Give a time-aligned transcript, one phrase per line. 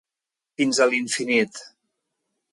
[0.61, 1.61] Fins a l'infinit.